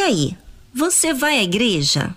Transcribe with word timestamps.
aí, 0.00 0.36
você 0.72 1.12
vai 1.12 1.38
à 1.38 1.42
igreja? 1.42 2.14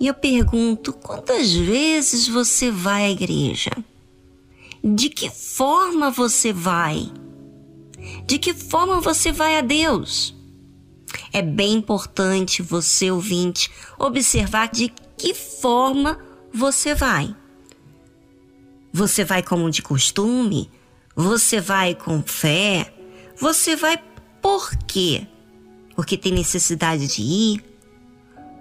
E 0.00 0.06
eu 0.06 0.14
pergunto: 0.14 0.92
quantas 0.92 1.52
vezes 1.52 2.26
você 2.26 2.70
vai 2.70 3.04
à 3.04 3.10
igreja? 3.10 3.70
De 4.82 5.10
que 5.10 5.28
forma 5.28 6.10
você 6.10 6.52
vai? 6.52 7.10
De 8.26 8.38
que 8.38 8.54
forma 8.54 9.00
você 9.00 9.30
vai 9.30 9.58
a 9.58 9.60
Deus? 9.60 10.34
É 11.32 11.42
bem 11.42 11.74
importante 11.74 12.62
você, 12.62 13.10
ouvinte, 13.10 13.70
observar 13.98 14.68
de 14.68 14.92
que 15.18 15.34
forma 15.34 16.18
você 16.52 16.94
vai. 16.94 17.36
Você 18.92 19.24
vai 19.24 19.42
como 19.42 19.70
de 19.70 19.82
costume? 19.82 20.70
Você 21.14 21.60
vai 21.60 21.94
com 21.94 22.22
fé? 22.22 22.92
Você 23.38 23.76
vai 23.76 24.02
por 24.40 24.74
quê? 24.86 25.26
Porque 26.00 26.16
tem 26.16 26.32
necessidade 26.32 27.06
de 27.08 27.20
ir? 27.20 27.64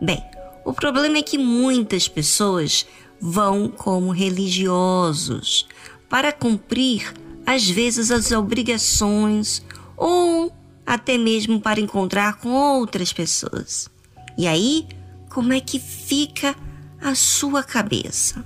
Bem, 0.02 0.21
o 0.66 0.73
problema 0.73 1.20
é 1.20 1.21
que 1.21 1.38
muitas 1.38 2.05
pessoas 2.05 2.85
vão 3.17 3.70
como 3.70 4.11
religiosos 4.11 5.66
para 6.09 6.33
cumprir, 6.33 7.13
às 7.45 7.66
vezes, 7.66 8.11
as 8.11 8.33
obrigações 8.33 9.63
ou 9.95 10.53
até 10.85 11.17
mesmo 11.17 11.61
para 11.61 11.80
encontrar 11.80 12.39
com 12.39 12.49
outras 12.49 13.13
pessoas. 13.13 13.89
E 14.38 14.45
aí, 14.45 14.85
como 15.30 15.53
é 15.53 15.61
que 15.61 15.80
fica 15.80 16.53
a 17.02 17.16
sua 17.16 17.63
cabeça? 17.63 18.45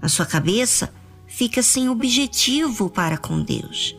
A 0.00 0.08
sua 0.08 0.26
cabeça 0.26 0.94
fica 1.26 1.60
sem 1.60 1.88
objetivo 1.88 2.88
para 2.88 3.18
com 3.18 3.42
Deus, 3.42 3.96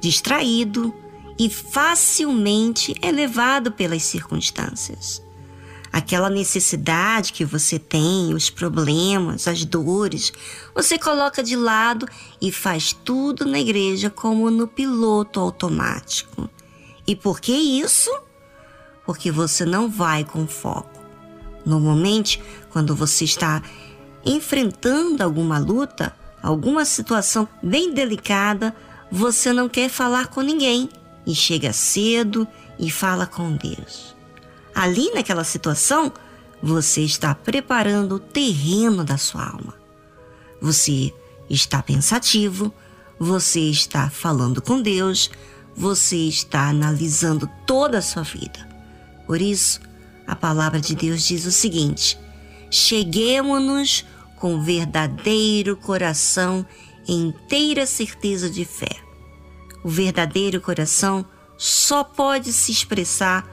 distraído 0.00 0.94
e 1.40 1.48
facilmente 1.48 2.94
é 3.00 3.10
levado 3.10 3.72
pelas 3.72 4.02
circunstâncias 4.02 5.22
aquela 5.92 6.30
necessidade 6.30 7.32
que 7.32 7.44
você 7.44 7.78
tem, 7.78 8.32
os 8.32 8.48
problemas, 8.48 9.48
as 9.48 9.64
dores, 9.64 10.32
você 10.74 10.98
coloca 10.98 11.42
de 11.42 11.56
lado 11.56 12.06
e 12.40 12.52
faz 12.52 12.92
tudo 12.92 13.44
na 13.44 13.58
igreja 13.58 14.08
como 14.08 14.50
no 14.50 14.68
piloto 14.68 15.40
automático. 15.40 16.48
E 17.06 17.16
por 17.16 17.40
que 17.40 17.52
isso? 17.52 18.10
Porque 19.04 19.32
você 19.32 19.64
não 19.64 19.90
vai 19.90 20.24
com 20.24 20.46
foco. 20.46 21.00
Normalmente, 21.66 22.40
quando 22.70 22.94
você 22.94 23.24
está 23.24 23.60
enfrentando 24.24 25.24
alguma 25.24 25.58
luta, 25.58 26.14
alguma 26.40 26.84
situação 26.84 27.48
bem 27.60 27.92
delicada, 27.92 28.74
você 29.10 29.52
não 29.52 29.68
quer 29.68 29.88
falar 29.88 30.28
com 30.28 30.40
ninguém 30.40 30.88
e 31.26 31.34
chega 31.34 31.72
cedo 31.72 32.46
e 32.78 32.90
fala 32.90 33.26
com 33.26 33.56
Deus. 33.56 34.16
Ali 34.74 35.10
naquela 35.12 35.44
situação, 35.44 36.12
você 36.62 37.02
está 37.02 37.34
preparando 37.34 38.16
o 38.16 38.20
terreno 38.20 39.04
da 39.04 39.16
sua 39.16 39.46
alma. 39.46 39.74
Você 40.60 41.12
está 41.48 41.82
pensativo, 41.82 42.72
você 43.18 43.60
está 43.60 44.08
falando 44.08 44.62
com 44.62 44.80
Deus, 44.80 45.30
você 45.74 46.16
está 46.16 46.68
analisando 46.68 47.48
toda 47.66 47.98
a 47.98 48.02
sua 48.02 48.22
vida. 48.22 48.68
Por 49.26 49.40
isso, 49.40 49.80
a 50.26 50.36
palavra 50.36 50.80
de 50.80 50.94
Deus 50.94 51.24
diz 51.24 51.46
o 51.46 51.52
seguinte: 51.52 52.18
cheguemos-nos 52.70 54.04
com 54.36 54.62
verdadeiro 54.62 55.76
coração 55.76 56.64
e 57.06 57.14
inteira 57.14 57.86
certeza 57.86 58.48
de 58.48 58.64
fé. 58.64 59.09
O 59.82 59.88
verdadeiro 59.88 60.60
coração 60.60 61.24
só 61.56 62.02
pode 62.04 62.52
se 62.52 62.72
expressar 62.72 63.46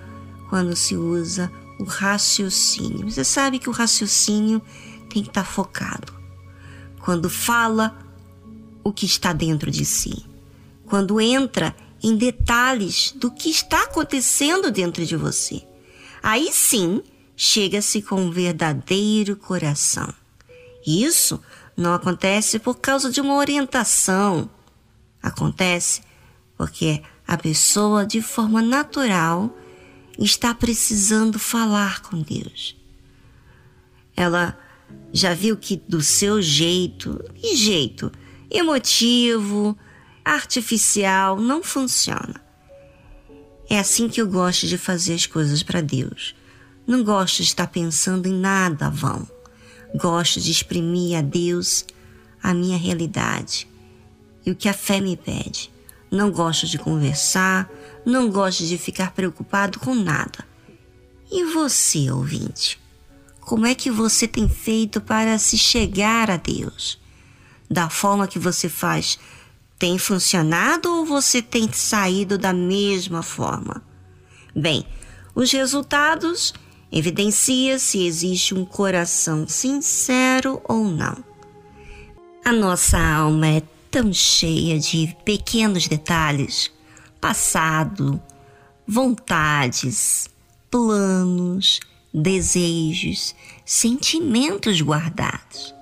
quando 0.49 0.75
se 0.75 0.95
usa 0.95 1.51
o 1.79 1.83
raciocínio. 1.83 3.09
Você 3.09 3.23
sabe 3.23 3.59
que 3.59 3.69
o 3.69 3.73
raciocínio 3.73 4.61
tem 5.09 5.23
que 5.23 5.29
estar 5.29 5.45
focado. 5.45 6.13
Quando 6.99 7.29
fala 7.29 7.97
o 8.83 8.91
que 8.91 9.05
está 9.05 9.33
dentro 9.33 9.69
de 9.69 9.85
si. 9.85 10.25
Quando 10.85 11.19
entra 11.19 11.75
em 12.01 12.15
detalhes 12.15 13.11
do 13.15 13.31
que 13.31 13.49
está 13.49 13.83
acontecendo 13.83 14.71
dentro 14.71 15.05
de 15.05 15.15
você. 15.15 15.61
Aí 16.21 16.51
sim 16.51 17.01
chega-se 17.35 18.01
com 18.01 18.21
um 18.21 18.31
verdadeiro 18.31 19.35
coração. 19.35 20.13
Isso 20.85 21.41
não 21.75 21.93
acontece 21.93 22.59
por 22.59 22.75
causa 22.75 23.11
de 23.11 23.19
uma 23.19 23.35
orientação. 23.35 24.49
Acontece 25.21 26.01
porque 26.57 27.01
a 27.27 27.37
pessoa, 27.37 28.05
de 28.05 28.21
forma 28.21 28.61
natural, 28.61 29.55
está 30.17 30.53
precisando 30.53 31.37
falar 31.37 32.01
com 32.01 32.21
Deus. 32.21 32.75
Ela 34.15 34.57
já 35.13 35.33
viu 35.33 35.55
que 35.55 35.77
do 35.77 36.01
seu 36.01 36.41
jeito, 36.41 37.23
e 37.41 37.55
jeito 37.55 38.11
emotivo, 38.49 39.77
artificial, 40.23 41.39
não 41.39 41.61
funciona. 41.61 42.41
É 43.69 43.77
assim 43.77 44.07
que 44.07 44.21
eu 44.21 44.27
gosto 44.27 44.65
de 44.65 44.77
fazer 44.77 45.13
as 45.13 45.25
coisas 45.25 45.61
para 45.61 45.81
Deus. 45.81 46.33
Não 46.87 47.03
gosto 47.03 47.37
de 47.37 47.43
estar 47.43 47.67
pensando 47.67 48.27
em 48.27 48.33
nada 48.33 48.89
vão. 48.89 49.27
Gosto 49.95 50.39
de 50.39 50.51
exprimir 50.51 51.17
a 51.17 51.21
Deus 51.21 51.85
a 52.41 52.53
minha 52.53 52.77
realidade 52.77 53.67
e 54.45 54.51
o 54.51 54.55
que 54.55 54.69
a 54.69 54.73
fé 54.73 55.01
me 55.01 55.17
pede. 55.17 55.69
Não 56.09 56.31
gosto 56.31 56.65
de 56.65 56.77
conversar, 56.77 57.69
não 58.05 58.29
gosto 58.29 58.65
de 58.65 58.77
ficar 58.77 59.11
preocupado 59.11 59.79
com 59.79 59.93
nada. 59.93 60.45
E 61.29 61.43
você, 61.43 62.09
ouvinte? 62.09 62.79
Como 63.41 63.65
é 63.65 63.75
que 63.75 63.91
você 63.91 64.27
tem 64.27 64.47
feito 64.47 65.01
para 65.01 65.37
se 65.37 65.57
chegar 65.57 66.29
a 66.29 66.37
Deus? 66.37 66.99
Da 67.69 67.89
forma 67.89 68.27
que 68.27 68.39
você 68.39 68.69
faz, 68.69 69.19
tem 69.77 69.97
funcionado 69.97 70.89
ou 70.89 71.05
você 71.05 71.41
tem 71.41 71.71
saído 71.71 72.37
da 72.37 72.53
mesma 72.53 73.21
forma? 73.21 73.83
Bem, 74.55 74.85
os 75.35 75.51
resultados 75.51 76.53
evidenciam 76.91 77.77
se 77.77 78.05
existe 78.05 78.55
um 78.55 78.65
coração 78.65 79.47
sincero 79.47 80.61
ou 80.63 80.85
não. 80.85 81.23
A 82.43 82.51
nossa 82.51 82.97
alma 82.97 83.47
é 83.47 83.61
tão 83.97 84.13
cheia 84.13 84.79
de 84.79 85.17
pequenos 85.25 85.87
detalhes 85.87 86.71
passado, 87.19 88.21
vontades, 88.87 90.29
planos, 90.69 91.79
desejos, 92.13 93.33
sentimentos 93.65 94.79
guardados, 94.81 95.73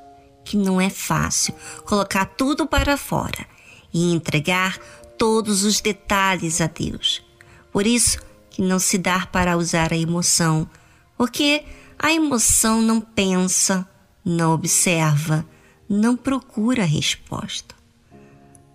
que 0.46 0.56
não 0.56 0.80
é 0.80 0.90
fácil 0.90 1.53
colocar 1.84 2.26
tudo 2.26 2.66
para 2.66 2.96
fora 2.96 3.46
e 3.94 4.14
entregar 4.14 4.78
todos 5.18 5.66
os 5.66 5.82
detalhes 5.82 6.62
a 6.62 6.68
Deus. 6.68 7.22
Por 7.70 7.86
isso 7.86 8.20
que 8.50 8.62
não 8.62 8.80
se 8.80 8.97
dá 8.97 9.26
para 9.26 9.58
usar 9.58 9.92
a 9.92 9.97
emoção, 9.97 10.70
porque 11.18 11.66
a 12.00 12.14
emoção 12.14 12.82
não 12.82 13.02
pensa, 13.02 13.86
não 14.24 14.53
observa, 14.53 15.46
não 15.90 16.16
procura 16.16 16.86
resposta. 16.86 17.75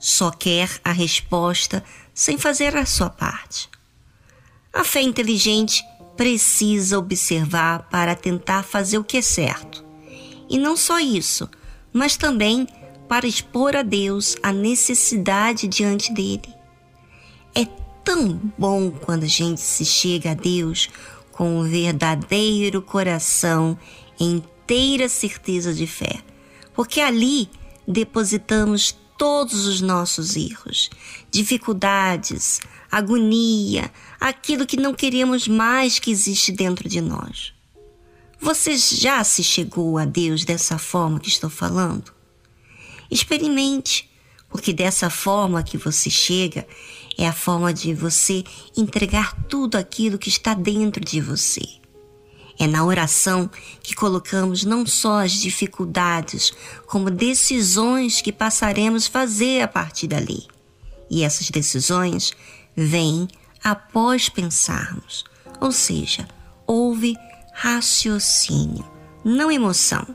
Só 0.01 0.31
quer 0.31 0.81
a 0.83 0.93
resposta 0.93 1.85
sem 2.15 2.39
fazer 2.39 2.75
a 2.75 2.87
sua 2.87 3.11
parte. 3.11 3.69
A 4.73 4.83
fé 4.83 5.03
inteligente 5.03 5.85
precisa 6.17 6.99
observar 6.99 7.89
para 7.91 8.15
tentar 8.15 8.63
fazer 8.63 8.97
o 8.97 9.05
que 9.05 9.19
é 9.19 9.23
certo. 9.23 9.85
E 10.49 10.59
não 10.59 10.75
só 10.77 10.99
isso, 10.99 11.49
mas 11.93 12.17
também 12.17 12.67
para 13.07 13.27
expor 13.27 13.77
a 13.77 13.83
Deus 13.83 14.37
a 14.43 14.53
necessidade 14.53 15.69
diante 15.69 16.13
dele. 16.15 16.55
É 17.55 17.67
tão 18.03 18.41
bom 18.57 18.91
quando 18.91 19.25
a 19.25 19.29
gente 19.29 19.61
se 19.61 19.85
chega 19.85 20.31
a 20.31 20.35
Deus 20.35 20.89
com 21.33 21.61
um 21.61 21.63
verdadeiro 21.63 22.81
coração 22.81 23.77
inteira 24.19 25.09
certeza 25.09 25.75
de 25.75 25.87
fé, 25.87 26.23
porque 26.75 27.01
ali 27.01 27.51
depositamos 27.87 28.97
todos 29.21 29.67
os 29.67 29.83
nossos 29.83 30.35
erros, 30.35 30.89
dificuldades, 31.31 32.59
agonia, 32.91 33.93
aquilo 34.19 34.65
que 34.65 34.79
não 34.79 34.95
queremos 34.95 35.47
mais 35.47 35.99
que 35.99 36.11
existe 36.11 36.51
dentro 36.51 36.89
de 36.89 37.03
nós. 37.03 37.53
Você 38.41 38.79
já 38.79 39.23
se 39.23 39.45
chegou 39.45 39.99
a 39.99 40.07
Deus 40.07 40.47
dessa 40.47 40.79
forma 40.79 41.21
que 41.21 41.29
estou 41.29 41.51
falando? 41.51 42.15
Experimente, 43.11 44.11
porque 44.49 44.73
dessa 44.73 45.11
forma 45.11 45.63
que 45.63 45.77
você 45.77 46.09
chega 46.09 46.67
é 47.19 47.29
a 47.29 47.33
forma 47.35 47.75
de 47.75 47.93
você 47.93 48.43
entregar 48.75 49.37
tudo 49.51 49.77
aquilo 49.77 50.17
que 50.17 50.31
está 50.31 50.55
dentro 50.55 51.05
de 51.05 51.21
você. 51.21 51.80
É 52.61 52.67
na 52.67 52.85
oração 52.85 53.51
que 53.83 53.95
colocamos 53.95 54.65
não 54.65 54.85
só 54.85 55.25
as 55.25 55.33
dificuldades, 55.33 56.53
como 56.87 57.11
decisões 57.11 58.21
que 58.21 58.31
passaremos 58.31 59.07
a 59.07 59.11
fazer 59.11 59.63
a 59.63 59.69
partir 59.69 60.09
dali. 60.09 60.47
E 61.11 61.25
essas 61.25 61.49
decisões 61.49 62.35
vêm 62.77 63.27
após 63.65 64.29
pensarmos, 64.29 65.25
Ou 65.59 65.73
seja, 65.73 66.29
houve 66.67 67.17
raciocínio, 67.55 68.85
não 69.25 69.51
emoção, 69.51 70.07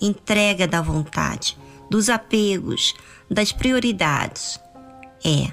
entrega 0.00 0.66
da 0.66 0.82
vontade, 0.82 1.56
dos 1.90 2.08
apegos, 2.10 2.94
das 3.30 3.52
prioridades. 3.52 4.58
É 5.24 5.50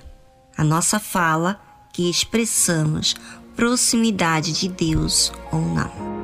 a 0.57 0.63
nossa 0.63 0.99
fala 0.99 1.61
que 1.93 2.09
expressamos 2.09 3.15
proximidade 3.55 4.53
de 4.53 4.67
Deus 4.67 5.31
ou 5.51 5.61
não. 5.61 6.18